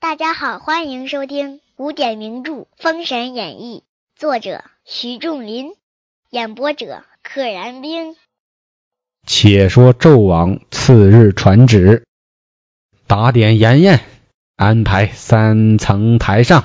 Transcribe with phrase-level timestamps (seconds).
[0.00, 3.82] 大家好，欢迎收听古典名著《封神演义》，
[4.20, 5.72] 作者徐仲林，
[6.30, 8.16] 演播者可燃冰。
[9.26, 12.06] 且说纣王次日传旨，
[13.06, 14.00] 打点筵宴，
[14.56, 16.64] 安排三层台上，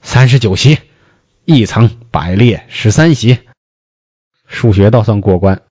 [0.00, 0.78] 三十九席，
[1.44, 3.40] 一层摆列十三席。
[4.46, 5.62] 数学倒算过关。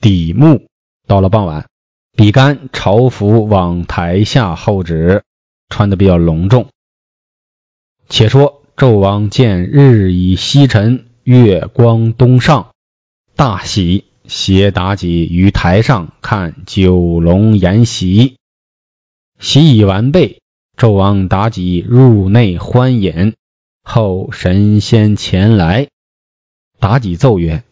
[0.00, 0.68] 底幕
[1.06, 1.68] 到了傍晚，
[2.12, 5.24] 比干朝服往台下候旨，
[5.68, 6.68] 穿的比较隆重。
[8.08, 12.72] 且说纣王见日已西沉，月光东上，
[13.34, 14.04] 大喜。
[14.26, 18.36] 携妲己于台上看九龙筵席，
[19.40, 20.42] 席已完备，
[20.76, 23.34] 纣王妲己入内欢饮。
[23.82, 25.88] 后神仙前来，
[26.78, 27.64] 妲己奏曰：“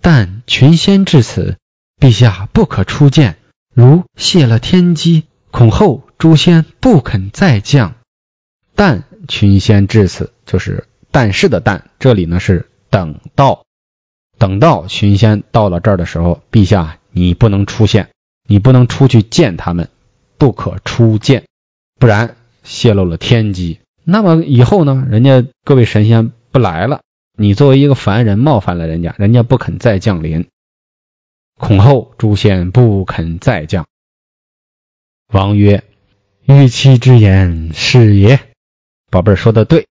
[0.00, 1.58] 但群仙至此，
[2.00, 3.36] 陛下不可出见。
[3.74, 7.94] 如泄了天机，恐后诸仙不肯再降。
[8.74, 13.64] 但群仙至此，就是但是的但，这里呢是等到。”
[14.38, 18.08] 等到群仙到了这儿的时候，陛下你不能出现，
[18.46, 19.90] 你不能出去见他们，
[20.38, 21.44] 不可出见，
[21.98, 23.80] 不然泄露了天机。
[24.04, 27.00] 那么以后呢，人家各位神仙不来了，
[27.36, 30.48] 你作为一个凡人冒犯了人家，人家不肯再降临，
[31.58, 33.86] 恐后诸仙不肯再降。
[35.32, 35.82] 王曰
[36.46, 38.38] ：“玉妻之言是也，
[39.10, 39.88] 宝贝儿说的对。”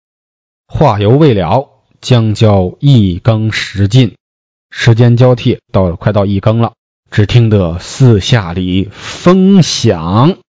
[0.67, 1.69] 话犹未了，
[2.01, 4.15] 将交一更时尽。
[4.69, 6.73] 时间交替到了，快到一更了。
[7.13, 10.39] 只听得四下里风响，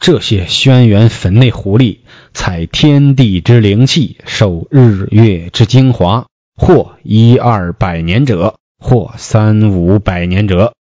[0.00, 1.98] 这些轩辕坟内狐狸
[2.34, 6.26] 采天地之灵气，受日月之精华，
[6.56, 10.74] 或一二百年者，或三五百年者，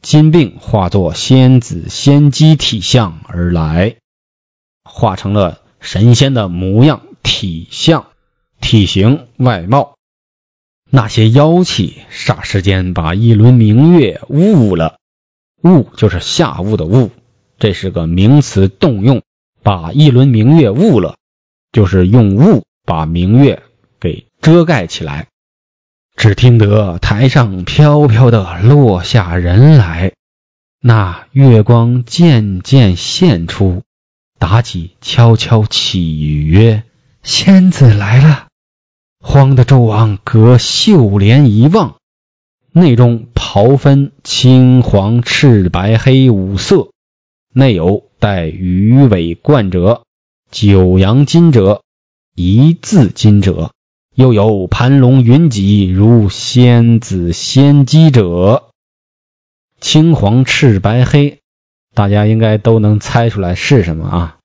[0.00, 3.94] 金并化作仙子仙姬体相而来，
[4.82, 8.06] 化成了神仙的模样、体相、
[8.60, 9.94] 体型、外貌。
[10.94, 14.98] 那些妖气霎时间把一轮明月误了，
[15.62, 17.10] 雾就是下雾的雾，
[17.58, 19.22] 这是个名词动用，
[19.62, 21.16] 把一轮明月误了，
[21.72, 23.62] 就是用雾把明月
[24.00, 25.28] 给遮盖起来。
[26.14, 30.12] 只听得台上飘飘的落下人来，
[30.78, 33.82] 那月光渐渐现出，
[34.38, 36.82] 妲己悄悄起语曰
[37.24, 38.48] ：“仙子来了。”
[39.32, 41.96] 慌的纣王隔袖帘一望，
[42.70, 46.90] 内中袍分青黄赤白黑五色，
[47.54, 50.02] 内有戴鱼尾冠者、
[50.50, 51.80] 九阳金者、
[52.34, 53.72] 一字金者，
[54.14, 58.68] 又有盘龙云脊如仙子仙姬者。
[59.80, 61.38] 青黄赤白黑，
[61.94, 64.36] 大家应该都能猜出来是什么啊？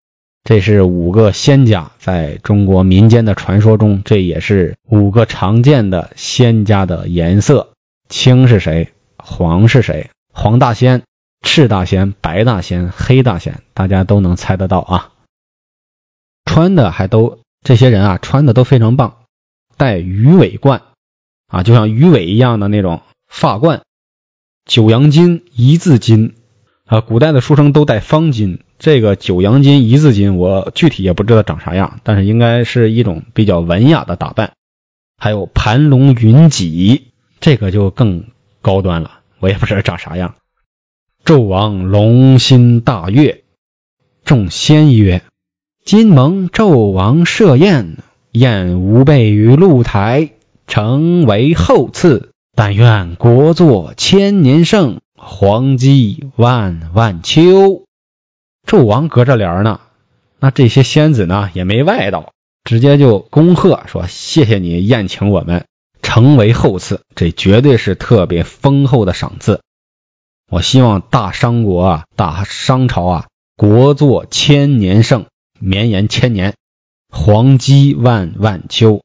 [0.47, 7.73] 这是五个仙家在中国民间的传说中，这也是五个常见的仙家的颜色。
[8.07, 8.93] 青是谁？
[9.17, 10.09] 黄是谁？
[10.31, 11.03] 黄大仙、
[11.41, 15.11] 赤大仙、白大仙、黑大仙，大家都能猜得到啊。
[16.45, 19.17] 穿的还都这些人啊，穿的都非常棒，
[19.75, 20.83] 戴鱼尾冠
[21.47, 23.81] 啊，就像鱼尾一样的那种发冠。
[24.63, 26.35] 九阳金、一字金
[26.85, 28.59] 啊，古代的书生都戴方巾。
[28.79, 34.53] 这个九阳金一字金，我具体也不知道长啥样，但是应该是一种比较文雅的打扮。
[35.17, 37.07] 还有盘龙云脊，
[37.39, 38.25] 这个就更
[38.61, 40.35] 高端了，我也不知道长啥样。
[41.25, 43.43] 纣王龙心大悦，
[44.23, 45.23] 众仙曰
[45.83, 47.97] ：“今蒙纣王设宴，
[48.31, 50.29] 宴吾辈于露台，
[50.67, 52.29] 诚为厚赐。
[52.55, 57.85] 但愿国祚千年盛，皇基万万秋。”
[58.67, 59.79] 纣王隔着帘呢，
[60.39, 62.33] 那这些仙子呢也没外道，
[62.65, 65.65] 直接就恭贺说：“谢谢你宴请我们，
[66.01, 69.61] 成为后赐，这绝对是特别丰厚的赏赐。
[70.51, 75.27] 我希望大商国啊，大商朝啊，国祚千年盛，
[75.59, 76.55] 绵延千年，
[77.09, 79.01] 皇基万万秋，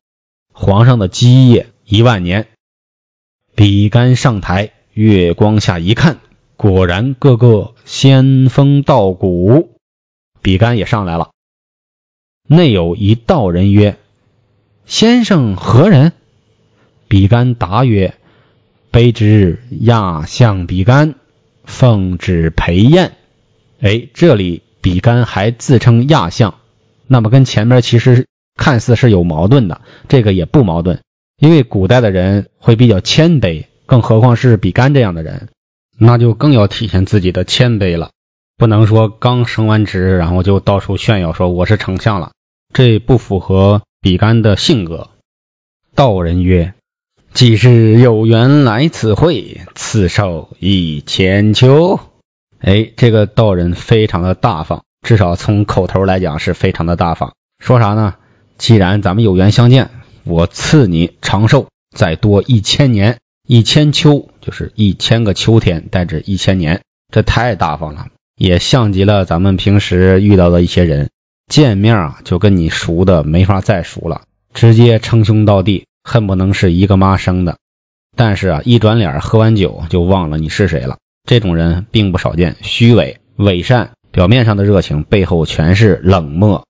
[0.52, 2.48] 皇上的基业一万年。”
[3.54, 6.18] 比干上台，月光下一看。
[6.56, 9.78] 果然，个个仙风道骨。
[10.40, 11.30] 比干也上来了。
[12.48, 13.96] 内有一道人曰
[14.86, 16.12] ：“先生何人？”
[17.06, 18.14] 比干答曰
[18.90, 21.14] ：“卑职亚相比干，
[21.64, 23.12] 奉旨陪宴。”
[23.80, 26.54] 哎，这里比干还自称亚相，
[27.06, 28.26] 那么跟前面其实
[28.56, 31.00] 看似是有矛盾的，这个也不矛盾，
[31.38, 35.48] 因为古代的人会比较谦卑，更何况是比干这样的人，
[36.04, 38.10] 那就更要体现自己的谦卑了，
[38.56, 42.32] 不能说刚升完职，然后就到处炫耀说我是丞相了，
[42.74, 45.10] 这不符合比干的性格。
[45.94, 46.74] 道人曰。
[47.32, 51.98] 既是有缘来此会，赐寿一千秋。
[52.58, 57.32] 哎，这个道人非常的大方，至少从口头来讲是非常的大方。
[57.58, 58.16] 说啥呢？
[58.58, 59.88] 既然咱们有缘相见，
[60.24, 66.82] 我赐你长寿，再多一千年，一千秋就是一千个秋天，代指一千年。
[67.12, 71.10] 这太大方了，也像极了咱们平时遇到的一些人，
[71.46, 74.22] 见面啊就跟你熟的没法再熟了，
[74.54, 75.84] 直接称兄道弟。
[76.04, 77.58] 恨不能是一个妈生的，
[78.16, 80.98] 但是啊，一转脸喝完酒就忘了你是谁了。
[81.24, 86.66] 这种人并不少见，虚伪伪善，表面上的热情背后全是冷漠。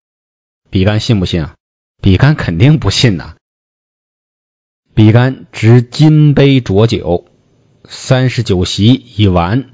[0.68, 1.54] 比干信不信啊？
[2.02, 3.36] 比干肯定不信呐。
[4.94, 7.24] 比干执金杯浊酒，
[7.88, 9.70] 三十九席已完，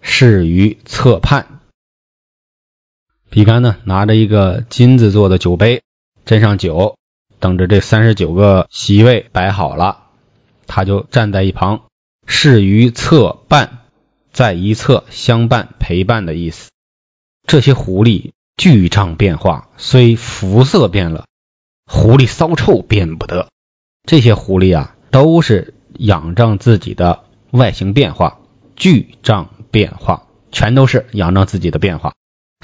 [0.00, 1.60] 侍于侧畔。
[3.28, 5.82] 比干呢，拿着一个金子做的酒杯，
[6.24, 6.96] 斟上酒。
[7.38, 10.04] 等着这三十九个席位摆好了，
[10.66, 11.82] 他就站在一旁，
[12.26, 13.80] 侍于侧伴，
[14.32, 16.70] 在一侧相伴陪伴的意思。
[17.46, 21.26] 这些狐狸巨胀变化，虽肤色变了，
[21.84, 23.48] 狐狸骚臭变不得。
[24.04, 28.40] 这些狐狸啊，都是仰仗自己的外形变化，
[28.76, 32.14] 巨胀变化，全都是仰仗自己的变化。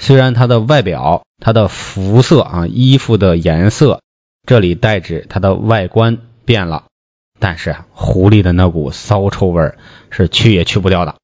[0.01, 4.01] 虽然它的外表、它的肤色啊，衣服的颜色。
[4.47, 6.85] 这里代指它的外观变了，
[7.39, 9.73] 但是狐狸的那股骚臭味
[10.09, 11.15] 是去也去不掉的。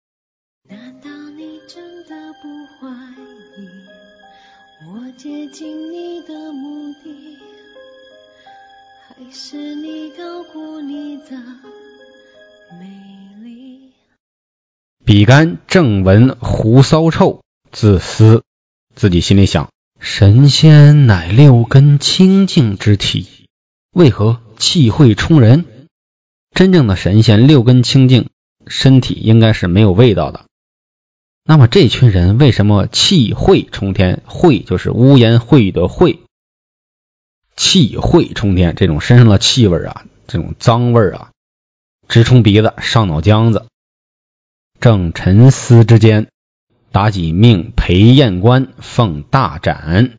[15.06, 18.42] 比干正闻狐骚臭，自私，
[18.96, 19.70] 自己心里想。
[20.00, 23.46] 神仙乃六根清净之体，
[23.92, 25.66] 为何气会冲人？
[26.56, 28.30] 真正的神仙六根清净，
[28.66, 30.46] 身体应该是没有味道的。
[31.44, 34.24] 那么这群人为什么气会冲天？
[34.26, 36.18] 会就是污言秽语的秽，
[37.56, 41.30] 气会冲天，这种身上的气味啊，这种脏味啊，
[42.08, 43.68] 直冲鼻子，上脑浆子。
[44.86, 46.28] 正沉思之间。
[46.94, 50.12] 妲己命裴彦官奉大盏，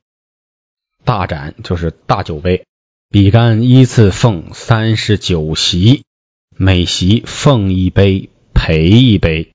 [1.05, 2.65] 大盏就是大酒杯。
[3.09, 6.03] 比干依次奉三十九席，
[6.57, 9.53] 每席奉一杯，陪一杯。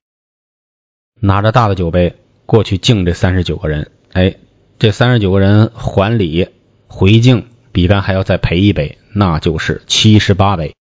[1.20, 2.16] 拿着大的酒杯
[2.46, 3.92] 过去敬这三十九个人。
[4.14, 4.38] 哎，
[4.80, 6.48] 这三十九个人还礼
[6.88, 10.74] 回敬，比干还要再陪一杯，那就是七十八杯。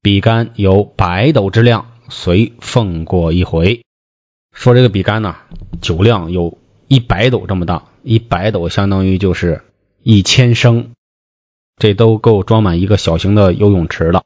[0.00, 3.82] 比干有百斗之量，随奉过一回。
[4.52, 5.36] 说这个比干呢，
[5.80, 6.58] 酒量有
[6.88, 9.62] 一百斗这么大，一百斗相当于就是
[10.02, 10.92] 一千升，
[11.76, 14.24] 这都够装满一个小型的游泳池了。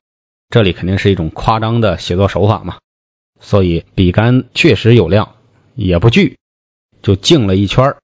[0.48, 2.78] 这里肯定是一种夸张的写作手法嘛，
[3.40, 5.34] 所以比干确实有量，
[5.74, 6.38] 也不惧，
[7.02, 7.96] 就敬了一圈。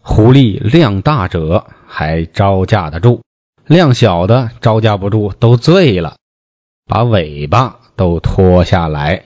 [0.00, 3.22] 狐狸量大者还招架得住，
[3.66, 6.16] 量小的招架不住，都醉了，
[6.86, 9.24] 把尾巴都脱下来，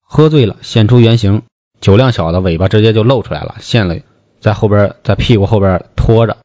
[0.00, 1.42] 喝醉了现出原形。
[1.80, 3.96] 酒量小的尾巴直接就露出来了，现了，
[4.40, 6.38] 在后边，在屁股后边拖着。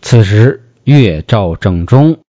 [0.00, 2.20] 此时月照正中，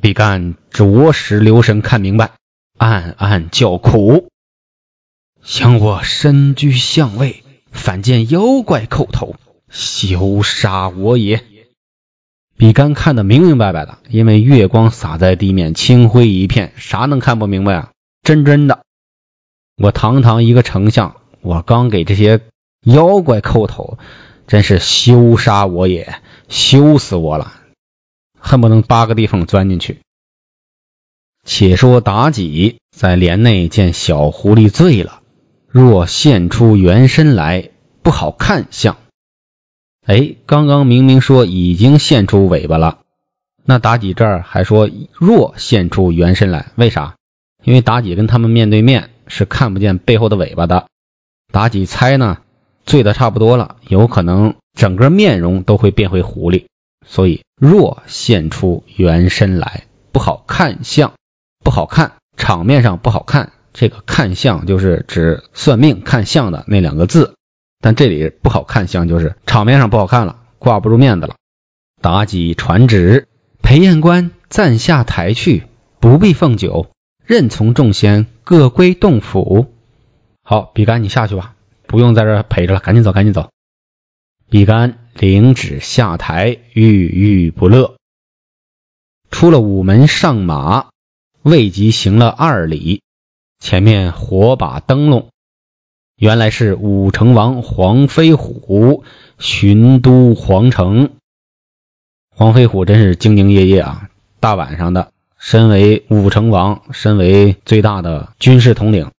[0.00, 2.30] 比干着实留神看明白，
[2.78, 4.28] 暗暗叫苦：
[5.42, 9.34] 想我身居相位，反见妖怪叩头，
[9.68, 11.42] 休杀我也！
[12.56, 17.90] 比干看得明明白白的，因为月光洒在地面，青灰一片，啥能看不明白啊？
[18.22, 18.84] 真真的，
[19.76, 21.16] 我堂堂一个丞相。
[21.40, 22.40] 我刚给这些
[22.84, 23.98] 妖怪叩头，
[24.46, 27.52] 真是羞杀我也，羞死我了，
[28.38, 29.98] 恨不能扒个地缝钻进去。
[31.44, 35.20] 且说妲己在帘内见小狐狸醉了，
[35.68, 37.70] 若现出原身来，
[38.02, 38.96] 不好看相。
[40.06, 42.98] 哎，刚刚明明说已经现出尾巴了，
[43.64, 47.14] 那妲己这儿还说若现出原身来，为啥？
[47.64, 50.84] 因为妲己跟他们面对面是看不见背后的尾巴的。
[51.50, 52.38] 妲己猜呢，
[52.84, 56.66] 醉的差不多了，有可能整个面容都会变回狐狸，
[57.06, 61.14] 所以若现出原身来，不好看相，
[61.64, 63.52] 不好看，场面上不好看。
[63.72, 67.33] 这个看相就是指算命看相的那两个字，
[67.84, 71.36] 但这里不好看相就是场面上不好看了，挂不住面子了。
[72.00, 73.28] 妲己传旨，
[73.62, 75.64] 裴彦官暂下台去，
[76.00, 76.88] 不必奉酒，
[77.26, 79.74] 任从众仙各归洞府。
[80.42, 83.50] 好，比干你下去吧，不用在这陪着了，赶紧走，赶紧走。
[84.48, 87.96] 比干领旨下台，郁郁不乐。
[89.30, 90.86] 出了午门上马，
[91.42, 93.02] 未及行了二里，
[93.58, 95.28] 前面火把灯笼，
[96.16, 99.02] 原来是武成王黄飞虎
[99.38, 101.10] 巡都皇城。
[102.30, 104.08] 黄飞虎真是兢兢业业啊！
[104.38, 109.10] 大晚上的，身为武成王，身为最大的军事统领，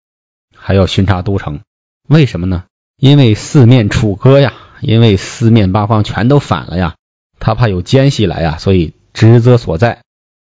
[0.57, 1.61] 还要巡查都城。
[2.09, 2.65] 为什么呢？
[2.97, 6.95] 因为四面楚歌呀，因为四面八方全都反了呀，
[7.41, 10.03] 他怕有奸细来呀，所以职责所在，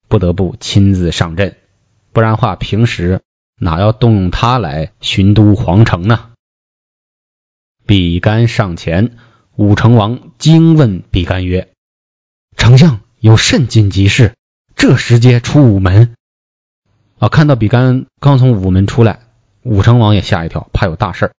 [0.09, 1.57] 不得不亲自上阵。
[2.15, 3.21] 不然话，平时
[3.61, 6.28] 哪要动用他来巡都皇城呢？
[7.89, 9.17] 比干上前，
[9.57, 11.73] 武成王惊问比干曰。
[12.55, 14.35] 丞相有甚紧急事？
[14.77, 16.15] 这时节出午门
[17.19, 17.31] 啊！
[17.31, 19.21] 看到比干刚从午门出来，
[19.63, 21.33] 武成王也吓一跳，怕有大事。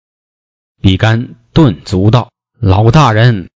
[0.82, 3.50] 比干顿足道：“老大人，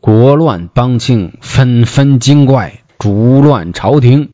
[0.00, 4.30] 国乱邦庆，纷纷惊怪，逐乱朝廷。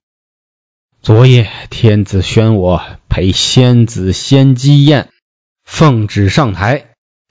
[1.02, 5.08] 昨夜天子宣我陪仙子仙姬宴，
[5.64, 6.87] 奉旨上台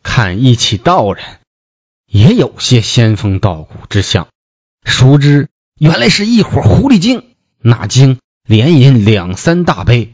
[0.07, 1.23] 看一起道人，
[2.05, 4.29] 也有些仙风道骨之相。”
[4.85, 10.13] 熟知原来是一伙狐狸精，那精连饮两三大杯，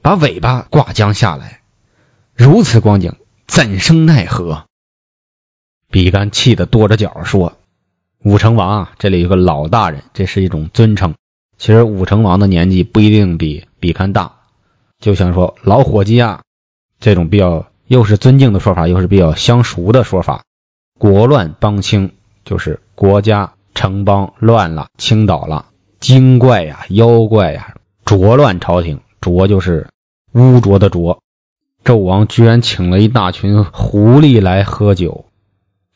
[0.00, 1.60] 把尾巴挂将下来。
[2.34, 3.16] 如此光景，
[3.48, 4.66] 怎生奈何？
[5.90, 7.58] 比干气得跺着脚说
[8.22, 11.14] ：“武成王啊，这里有个老大人，这是一种尊称。
[11.58, 14.36] 其实武成王的年纪不一定比比干大，
[15.00, 16.42] 就像说老伙计啊，
[17.00, 20.44] 这种比较又是尊敬的说法，又是比较相熟的说法。
[20.98, 22.12] 国乱邦清，
[22.44, 25.66] 就是国家。”城邦乱了，倾倒了，
[26.00, 27.74] 精怪呀，妖怪呀，
[28.06, 29.02] 浊乱朝廷。
[29.20, 29.88] 浊就是
[30.32, 31.20] 污浊的浊。
[31.84, 35.26] 纣王居然请了一大群狐狸来喝酒，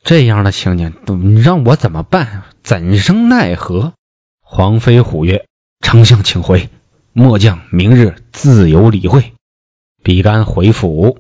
[0.02, 2.42] 这样的情景，你让我怎么办？
[2.62, 3.94] 怎生奈何？
[4.42, 5.47] 黄飞虎曰
[5.80, 6.68] ：“丞相请回，
[7.14, 9.32] 末将明日自有理会。”
[10.04, 11.16] 比干回府。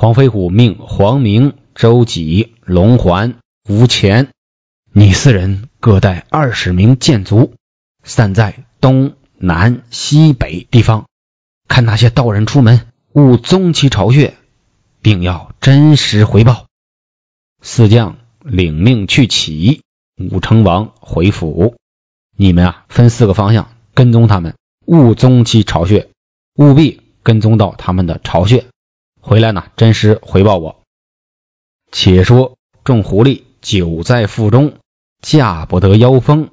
[0.00, 3.36] 黄飞虎命黄明、周几、龙环、
[3.68, 4.28] 吴乾。
[4.94, 7.52] 你四人各带二十名箭卒，
[8.02, 11.04] 散在东南西北地方，
[11.68, 14.38] 看那些道人出门，勿踪其巢穴，
[15.02, 16.64] 并要真实回报。
[17.60, 19.82] 四将领命去起。
[20.16, 21.76] 武成王回府，
[22.34, 24.54] 你们啊，分四个方向跟踪他们，
[24.86, 26.08] 勿踪其巢穴，
[26.54, 28.64] 务必跟踪到他们的巢穴，
[29.20, 30.80] 回来呢，真实回报我。
[31.92, 34.74] 且说众狐狸久在腹中。
[35.22, 36.48] 架不得妖风，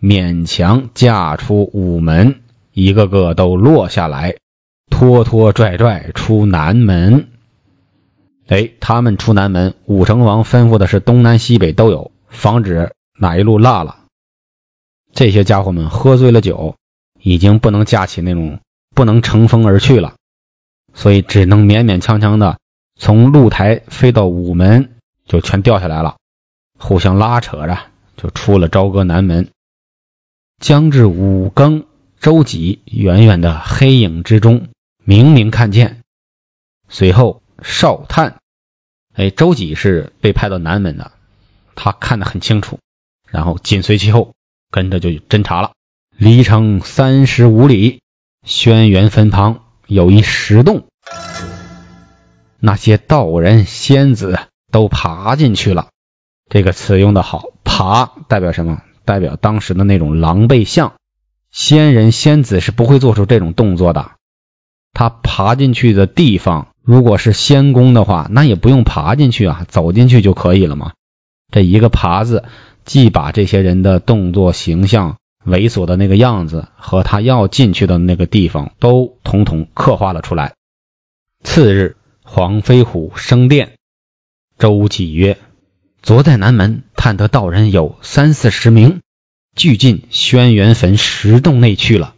[0.00, 2.40] 勉强架出午门，
[2.72, 4.36] 一个个都落下来，
[4.90, 7.30] 拖拖拽拽出南门。
[8.46, 14.04] 哎，他们出南门，武成王吩咐的是东南西北都有，防止哪一路落了。
[15.12, 16.76] 这些家伙们喝醉了酒，
[17.20, 18.60] 已经不能架起那种，
[18.94, 20.14] 不能乘风而去了，
[20.94, 22.58] 所以只能勉勉强强的
[22.96, 24.94] 从露台飞到午门，
[25.26, 26.16] 就全掉下来了，
[26.78, 27.78] 互相拉扯着。
[28.14, 29.48] 就出了朝歌南门，
[30.60, 31.86] 将至五更，
[32.20, 34.68] 周几远远的黑影之中，
[35.02, 36.02] 明明看见。
[36.88, 38.36] 随后哨探，
[39.14, 41.10] 哎，周几是被派到南门的，
[41.74, 42.78] 他看得很清楚，
[43.28, 44.34] 然后紧随其后，
[44.70, 45.72] 跟着就侦查了。
[46.16, 48.02] 离城三十五里，
[48.46, 49.61] 轩辕坟旁
[49.92, 50.84] 有一石洞，
[52.58, 54.38] 那些道人仙子
[54.70, 55.88] 都爬进去了。
[56.48, 57.44] 这个词用的好。
[57.64, 58.82] 爬代表什么？
[59.06, 60.92] 代表当时的那种狼狈相。
[61.50, 64.12] 仙人仙子是不会做出这种动作的。
[64.92, 70.92] 他爬进去的地方，如果是仙宫的话，那也不用爬进去啊，走进去就可以了嘛。
[71.50, 72.44] 这一个爬字，
[72.84, 80.54] 既把这些人的动作形象、猥琐的那个样子和他要进去的那个地方都统统刻画了出来。
[81.42, 83.76] 次日，黄飞虎升殿，
[84.58, 85.38] 周几曰。
[86.02, 89.02] 昨在南门探得道人有三四十名，
[89.54, 92.16] 俱进轩辕坟石洞内去了。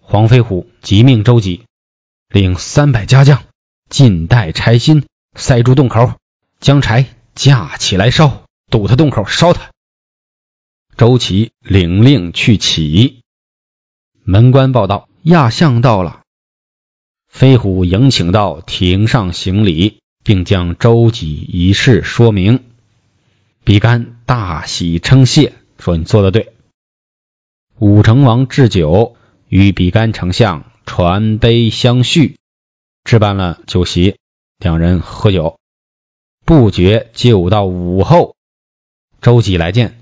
[0.00, 1.64] 黄飞虎即命周几
[2.28, 3.42] 领三百家将，
[3.90, 5.04] 尽带柴薪，
[5.34, 6.14] 塞住洞口，
[6.60, 9.70] 将柴架起来烧，堵他洞口，烧他。
[10.98, 13.20] 周琦领令去起。
[14.24, 16.22] 门官报道：亚相到了。
[17.28, 22.64] 飞虎迎请到庭上行礼，并将周几一事说明。
[23.62, 26.52] 比干大喜称谢，说你做的对。
[27.78, 29.14] 武成王置酒，
[29.46, 32.38] 与比干丞相传杯相叙，
[33.04, 34.16] 置办了酒席，
[34.58, 35.60] 两人喝酒。
[36.44, 38.34] 不觉就到午后，
[39.20, 40.00] 周济来见，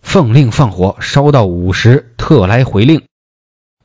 [0.00, 3.04] 奉令放火烧到午时，特来回令。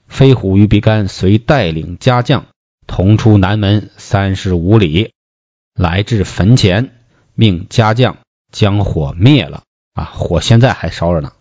[0.08, 2.46] 飞虎与比干遂带领家将
[2.88, 5.14] 同出南门三十五里，
[5.74, 6.92] 来至坟前，
[7.34, 8.18] 命家将
[8.52, 9.64] 将火灭了。
[9.94, 11.34] 啊，火现在还烧着呢。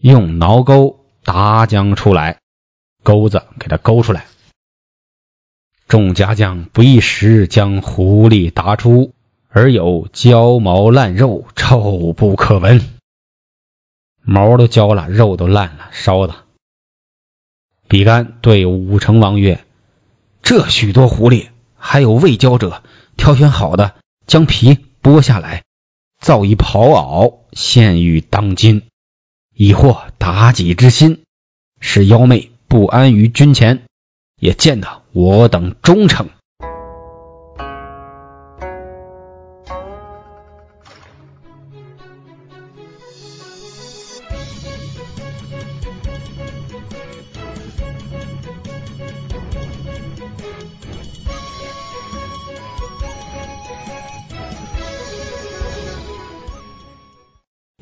[0.00, 2.38] 用挠钩打将出来，
[3.02, 4.26] 钩子给它勾出来。
[5.86, 9.14] 众家将不一时将狐狸打出，
[9.48, 12.93] 而有焦毛烂肉，臭不可闻。
[14.24, 16.34] 毛都焦了，肉都烂了，烧的。
[17.88, 19.64] 比干对武成王曰
[20.42, 22.82] ：“这许多狐狸，还有未焦者，
[23.16, 23.94] 挑选好的，
[24.26, 25.64] 将皮剥下来，
[26.20, 28.82] 造一袍袄，献与当今。”
[29.54, 31.22] 以获妲己之心，
[31.78, 33.84] 使妖媚不安于军前，
[34.40, 36.30] 也见得我等忠诚。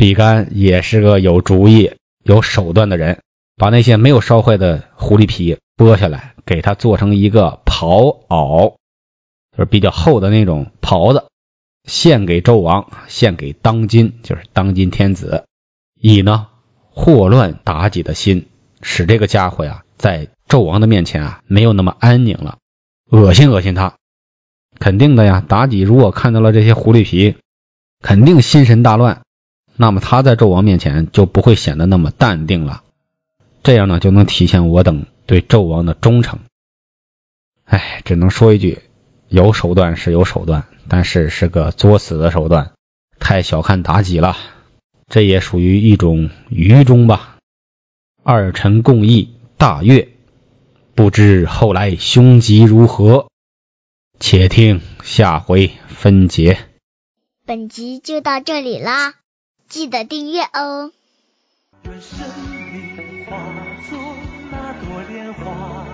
[0.03, 1.93] 比干也是个有主意、
[2.25, 3.21] 有手段的人，
[3.57, 8.75] 把那些没有烧坏的狐狸皮剥下来，给他做成一个袍袄，
[9.57, 11.27] 就是比较厚的那种袍子，
[11.85, 15.45] 献给纣王，献给当今，就是当今天子，
[16.01, 16.49] 以呢
[16.91, 18.49] 祸乱妲己的心，
[18.81, 22.59] 使这个家伙呀在纣王的面前啊没有那么安宁了，
[23.09, 23.95] 恶心恶心他，
[24.81, 25.45] 肯定的呀。
[25.49, 27.37] 妲己如果看到了这些狐狸皮，
[28.03, 29.23] 肯定心神大乱。
[29.77, 32.83] 那么他在纣王面前就不会显得那么淡定了，
[33.63, 36.41] 这样呢就能体现我等对纣王的忠诚。
[37.65, 38.81] 哎，只能说一句，
[39.29, 42.73] 有手段是有手段，但是是个作死的手段，
[43.19, 44.37] 太小看妲己了。
[45.09, 47.37] 这也属于一种愚忠吧。
[48.23, 50.09] 二臣共议大悦，
[50.95, 53.29] 不知后来凶吉如何？
[54.21, 56.59] 且听下回分解。
[57.45, 59.15] 本集就到这里啦。
[59.73, 60.93] 记得订阅哦。
[61.85, 62.19] 愿生
[62.61, 63.39] 命化
[63.89, 63.99] 作
[64.51, 65.87] 那朵莲花，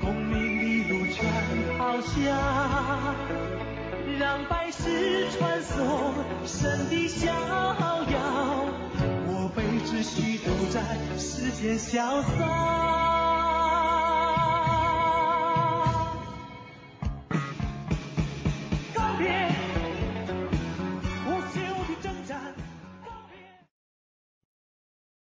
[0.00, 3.14] 功名利禄全抛下，
[4.18, 6.12] 让百世传颂
[6.44, 8.66] 神的逍遥。
[9.28, 10.82] 我辈只需都在
[11.16, 13.21] 世间潇洒。